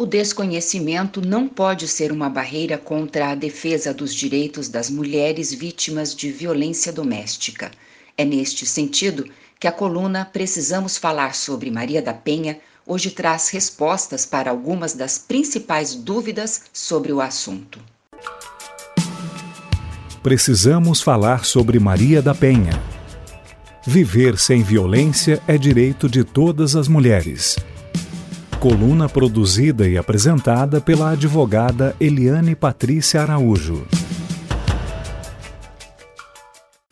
[0.00, 6.14] O desconhecimento não pode ser uma barreira contra a defesa dos direitos das mulheres vítimas
[6.14, 7.70] de violência doméstica.
[8.16, 9.26] É neste sentido
[9.58, 15.18] que a coluna Precisamos Falar sobre Maria da Penha hoje traz respostas para algumas das
[15.18, 17.78] principais dúvidas sobre o assunto.
[20.22, 22.82] Precisamos falar sobre Maria da Penha.
[23.86, 27.58] Viver sem violência é direito de todas as mulheres.
[28.60, 33.86] Coluna produzida e apresentada pela advogada Eliane Patrícia Araújo.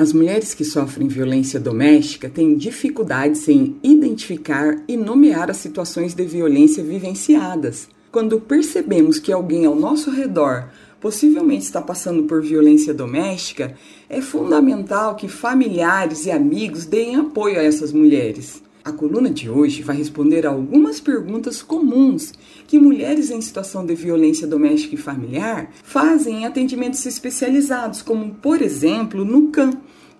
[0.00, 6.24] As mulheres que sofrem violência doméstica têm dificuldades em identificar e nomear as situações de
[6.24, 7.86] violência vivenciadas.
[8.10, 13.74] Quando percebemos que alguém ao nosso redor possivelmente está passando por violência doméstica,
[14.08, 18.66] é fundamental que familiares e amigos deem apoio a essas mulheres.
[18.88, 22.32] A coluna de hoje vai responder a algumas perguntas comuns
[22.66, 28.62] que mulheres em situação de violência doméstica e familiar fazem em atendimentos especializados, como, por
[28.62, 29.72] exemplo, no CAM,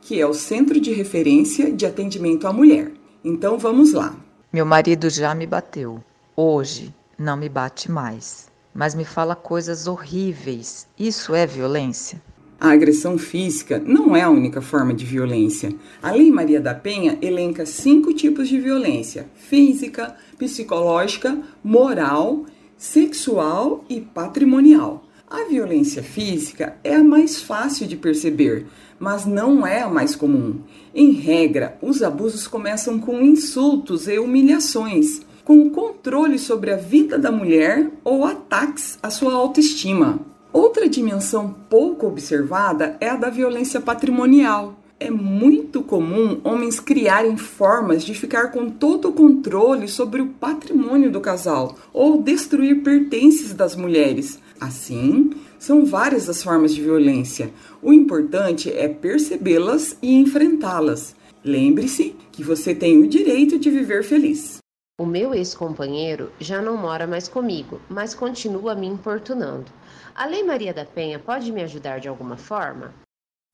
[0.02, 2.92] que é o Centro de Referência de Atendimento à Mulher.
[3.24, 4.14] Então vamos lá.
[4.52, 6.05] Meu marido já me bateu.
[6.36, 10.86] Hoje não me bate mais, mas me fala coisas horríveis.
[10.98, 12.20] Isso é violência?
[12.61, 15.73] A agressão física não é a única forma de violência.
[16.03, 24.01] A Lei Maria da Penha elenca cinco tipos de violência: física, psicológica, moral, sexual e
[24.01, 25.05] patrimonial.
[25.31, 28.67] A violência física é a mais fácil de perceber,
[28.98, 30.61] mas não é a mais comum.
[30.92, 37.31] Em regra, os abusos começam com insultos e humilhações, com controle sobre a vida da
[37.31, 40.27] mulher ou ataques à sua autoestima.
[40.52, 44.78] Outra dimensão pouco observada é a da violência patrimonial.
[44.98, 51.10] É muito comum homens criarem formas de ficar com todo o controle sobre o patrimônio
[51.12, 54.40] do casal ou destruir pertences das mulheres.
[54.60, 57.52] Assim, são várias as formas de violência.
[57.83, 61.14] O importante é percebê-las e enfrentá-las.
[61.44, 64.58] Lembre-se que você tem o direito de viver feliz.
[65.01, 69.67] O meu ex-companheiro já não mora mais comigo, mas continua me importunando.
[70.13, 72.92] A Lei Maria da Penha pode me ajudar de alguma forma?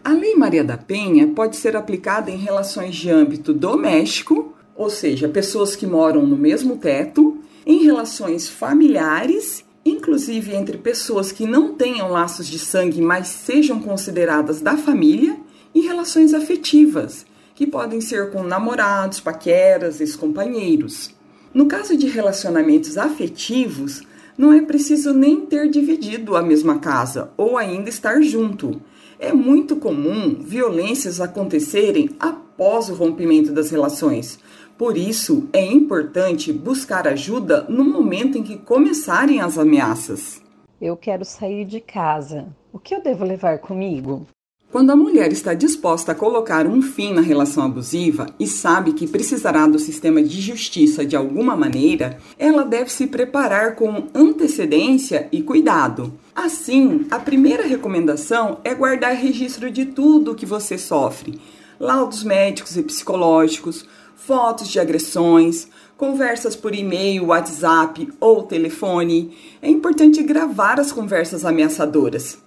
[0.02, 5.28] A Lei Maria da Penha pode ser aplicada em relações de âmbito doméstico, ou seja,
[5.28, 12.08] pessoas que moram no mesmo teto, em relações familiares, inclusive entre pessoas que não tenham
[12.10, 15.38] laços de sangue, mas sejam consideradas da família,
[15.74, 21.12] e relações afetivas, que podem ser com namorados, paqueras, ex-companheiros.
[21.54, 24.02] No caso de relacionamentos afetivos,
[24.36, 28.82] não é preciso nem ter dividido a mesma casa ou ainda estar junto.
[29.20, 34.40] É muito comum violências acontecerem após o rompimento das relações.
[34.76, 40.42] Por isso, é importante buscar ajuda no momento em que começarem as ameaças.
[40.80, 42.48] Eu quero sair de casa.
[42.72, 44.26] O que eu devo levar comigo?
[44.74, 49.06] Quando a mulher está disposta a colocar um fim na relação abusiva e sabe que
[49.06, 55.44] precisará do sistema de justiça de alguma maneira, ela deve se preparar com antecedência e
[55.44, 56.12] cuidado.
[56.34, 61.40] Assim, a primeira recomendação é guardar registro de tudo que você sofre:
[61.78, 63.86] laudos médicos e psicológicos,
[64.16, 69.36] fotos de agressões, conversas por e-mail, WhatsApp ou telefone.
[69.62, 72.42] É importante gravar as conversas ameaçadoras.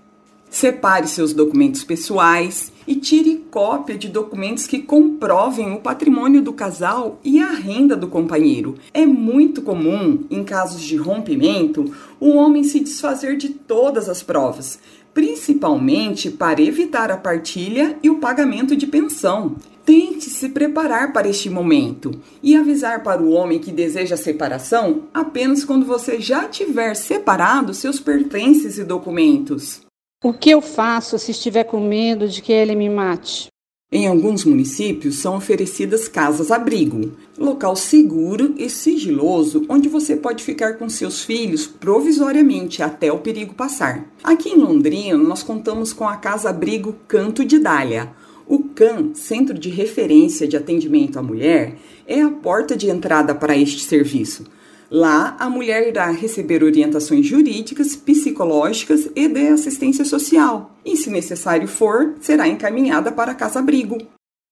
[0.50, 7.20] Separe seus documentos pessoais e tire cópia de documentos que comprovem o patrimônio do casal
[7.24, 8.76] e a renda do companheiro.
[8.94, 14.80] É muito comum, em casos de rompimento, o homem se desfazer de todas as provas,
[15.14, 19.58] principalmente para evitar a partilha e o pagamento de pensão.
[19.86, 22.12] Tente se preparar para este momento
[22.44, 27.74] e avisar para o homem que deseja a separação apenas quando você já tiver separado
[27.74, 29.87] seus pertences e documentos.
[30.24, 33.50] O que eu faço se estiver com medo de que ele me mate?
[33.92, 40.90] Em alguns municípios são oferecidas casas-abrigo, local seguro e sigiloso onde você pode ficar com
[40.90, 44.12] seus filhos provisoriamente até o perigo passar.
[44.24, 48.12] Aqui em Londrina, nós contamos com a casa-abrigo Canto de Dália.
[48.48, 51.76] O CAN, Centro de Referência de Atendimento à Mulher,
[52.08, 54.46] é a porta de entrada para este serviço.
[54.90, 60.72] Lá, a mulher irá receber orientações jurídicas, psicológicas e de assistência social.
[60.86, 63.98] E, se necessário for, será encaminhada para casa-abrigo.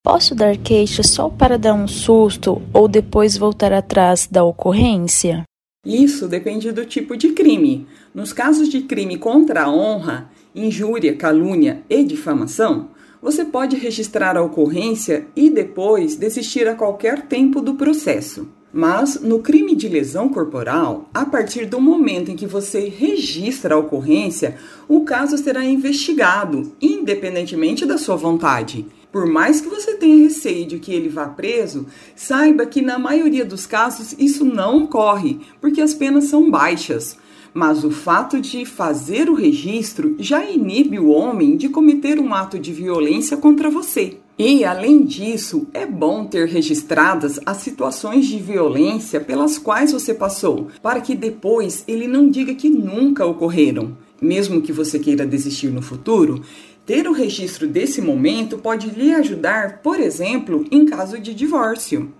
[0.03, 5.43] Posso dar queixa só para dar um susto ou depois voltar atrás da ocorrência?
[5.85, 7.88] Isso depende do tipo de crime.
[8.13, 12.89] Nos casos de crime contra a honra, injúria, calúnia e difamação,
[13.21, 18.47] você pode registrar a ocorrência e depois desistir a qualquer tempo do processo.
[18.77, 23.77] Mas no crime de lesão corporal, a partir do momento em que você registra a
[23.77, 28.86] ocorrência, o caso será investigado, independentemente da sua vontade.
[29.13, 31.86] Por mais que você tenha receio de que ele vá preso,
[32.18, 37.18] saiba que na maioria dos casos isso não ocorre, porque as penas são baixas.
[37.54, 42.60] Mas o fato de fazer o registro já inibe o homem de cometer um ato
[42.60, 44.18] de violência contra você.
[44.37, 50.67] E, além disso, é bom ter registradas as situações de violência pelas quais você passou,
[50.83, 53.97] para que depois ele não diga que nunca ocorreram.
[54.21, 56.41] Mesmo que você queira desistir no futuro,
[56.85, 62.11] ter o registro desse momento pode lhe ajudar, por exemplo, em caso de divórcio.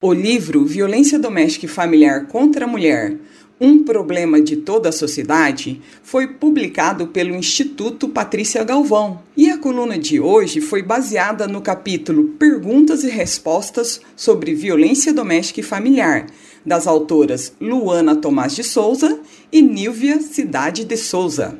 [0.00, 3.18] O livro Violência Doméstica e Familiar contra a Mulher
[3.64, 9.96] um problema de toda a sociedade foi publicado pelo Instituto Patrícia Galvão e a coluna
[9.96, 16.26] de hoje foi baseada no capítulo Perguntas e Respostas sobre Violência Doméstica e Familiar,
[16.66, 19.20] das autoras Luana Tomás de Souza
[19.52, 21.56] e Nilvia Cidade de Souza.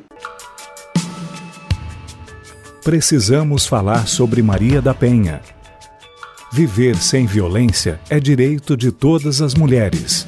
[2.83, 5.41] Precisamos falar sobre Maria da Penha.
[6.51, 10.27] Viver sem violência é direito de todas as mulheres.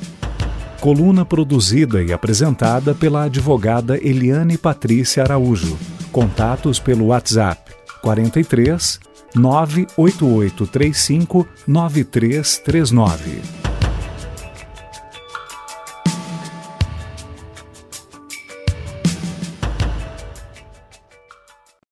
[0.86, 5.76] Coluna produzida e apresentada pela advogada Eliane Patrícia Araújo.
[6.12, 7.72] Contatos pelo WhatsApp
[8.04, 9.00] 43
[9.34, 13.65] 98835 9339.